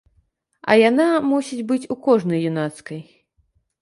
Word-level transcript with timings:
А 0.71 0.77
яна 0.89 1.05
мусіць 1.33 1.67
быць 1.73 1.89
у 1.97 1.99
кожнай 2.07 2.43
юнацкай. 2.53 2.99